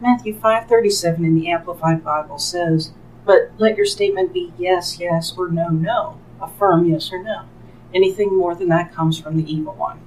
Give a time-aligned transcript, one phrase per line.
[0.00, 2.92] Matthew 5:37 in the Amplified Bible says,
[3.24, 6.14] "But let your statement be yes, yes, or no, no.
[6.40, 7.42] Affirm yes or no.
[7.92, 9.98] Anything more than that comes from the evil one."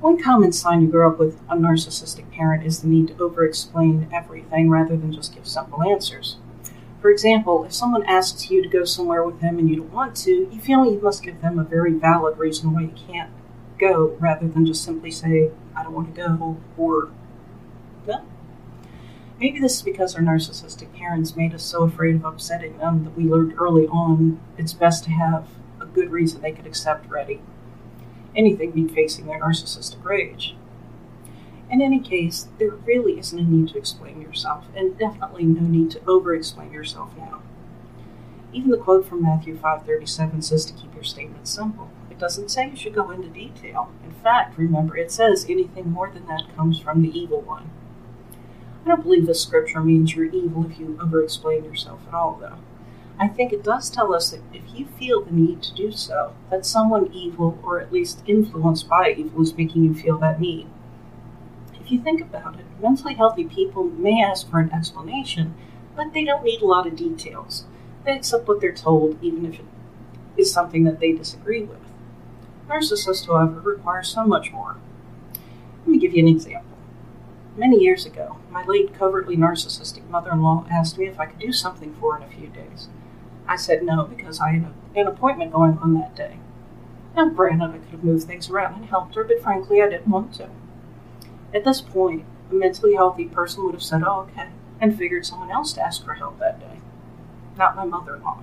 [0.00, 3.44] One common sign you grow up with a narcissistic parent is the need to over
[3.44, 6.36] explain everything rather than just give simple answers.
[7.00, 10.14] For example, if someone asks you to go somewhere with them and you don't want
[10.16, 13.30] to, you feel you must give them a very valid reason why you can't
[13.78, 17.08] go rather than just simply say, I don't want to go, or
[18.06, 18.20] no.
[19.40, 23.16] Maybe this is because our narcissistic parents made us so afraid of upsetting them that
[23.16, 25.48] we learned early on it's best to have
[25.80, 27.40] a good reason they could accept ready.
[28.36, 30.56] Anything beat facing their narcissistic rage.
[31.70, 35.90] In any case, there really isn't a need to explain yourself, and definitely no need
[35.92, 37.40] to over explain yourself now.
[38.52, 41.88] Even the quote from Matthew 5:37 says to keep your statement simple.
[42.10, 43.88] It doesn't say you should go into detail.
[44.04, 47.70] In fact, remember it says anything more than that comes from the evil one.
[48.84, 52.38] I don't believe this scripture means you're evil if you over explain yourself at all,
[52.40, 52.58] though.
[53.18, 56.34] I think it does tell us that if you feel the need to do so,
[56.50, 60.66] that someone evil, or at least influenced by evil, is making you feel that need.
[61.78, 65.54] If you think about it, mentally healthy people may ask for an explanation,
[65.94, 67.66] but they don't need a lot of details.
[68.06, 69.66] They accept what they're told, even if it
[70.38, 71.78] is something that they disagree with.
[72.68, 74.78] Narcissists, however, require so much more.
[75.80, 76.69] Let me give you an example.
[77.56, 81.40] Many years ago, my late covertly narcissistic mother in law asked me if I could
[81.40, 82.88] do something for her in a few days.
[83.46, 86.38] I said no because I had a, an appointment going on that day.
[87.16, 90.08] Now, granted, I could have moved things around and helped her, but frankly, I didn't
[90.08, 90.48] want to.
[91.52, 95.50] At this point, a mentally healthy person would have said, oh, okay, and figured someone
[95.50, 96.80] else to ask for help that day.
[97.56, 98.42] Not my mother in law.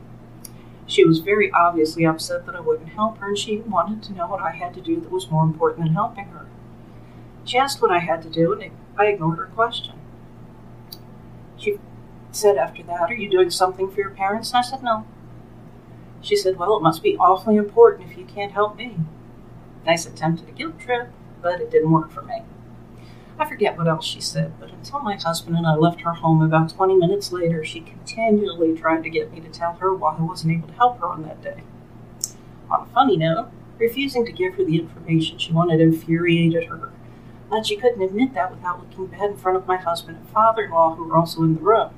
[0.85, 4.27] She was very obviously upset that I wouldn't help her, and she wanted to know
[4.27, 6.45] what I had to do that was more important than helping her.
[7.47, 9.95] She asked what I had to do, and I ignored her question.
[11.55, 11.79] She
[12.33, 14.49] said after that, Are you doing something for your parents?
[14.51, 15.07] And I said, No.
[16.21, 18.97] She said, Well, it must be awfully important if you can't help me.
[19.85, 21.07] Nice attempt at a guilt trip,
[21.41, 22.41] but it didn't work for me.
[23.39, 26.41] I forget what else she said, but until my husband and I left her home
[26.41, 30.21] about 20 minutes later, she continually tried to get me to tell her why I
[30.21, 31.63] wasn't able to help her on that day.
[32.69, 36.91] On a funny note, refusing to give her the information she wanted infuriated her,
[37.49, 40.63] but she couldn't admit that without looking bad in front of my husband and father
[40.63, 41.91] in law, who were also in the room.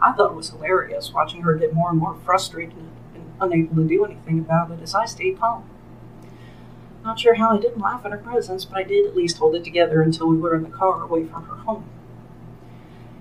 [0.00, 2.76] I thought it was hilarious watching her get more and more frustrated
[3.14, 5.64] and unable to do anything about it as I stayed calm.
[7.04, 9.54] Not sure how I didn't laugh at her presence, but I did at least hold
[9.54, 11.84] it together until we were in the car away from her home.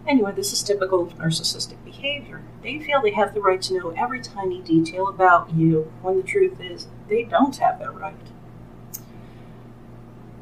[0.06, 2.42] Anyway, this is typical of narcissistic behavior.
[2.62, 6.24] They feel they have the right to know every tiny detail about you, when the
[6.24, 8.16] truth is, they don't have that right.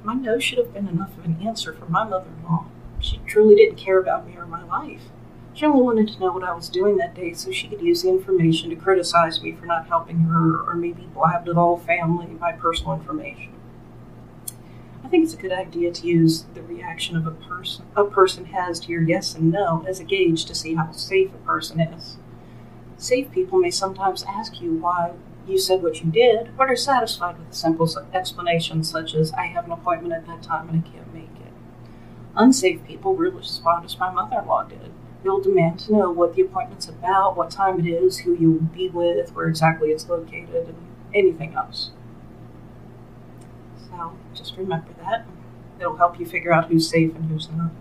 [0.04, 2.66] My no should have been enough of an answer for my mother in law.
[3.00, 5.10] She truly didn't care about me or my life.
[5.54, 8.02] She only wanted to know what I was doing that day so she could use
[8.02, 11.78] the information to criticize me for not helping her or maybe blab to the whole
[11.78, 13.54] family my personal information.
[15.04, 18.46] I think it's a good idea to use the reaction of a person a person
[18.46, 21.80] has to your yes and no as a gauge to see how safe a person
[21.80, 22.18] is.
[22.98, 25.12] Safe people may sometimes ask you why
[25.52, 29.48] you said what you did, but are satisfied with a simple explanation such as I
[29.48, 31.54] have an appointment at that time and I can't make it.
[32.36, 34.92] Unsafe people will respond as my mother-in-law did
[35.24, 38.90] They'll demand to know what the appointment's about, what time it is, who you'll be
[38.90, 41.92] with, where exactly it's located, and anything else.
[43.90, 45.28] So just remember that.
[45.80, 47.72] It'll help you figure out who's safe and who's not.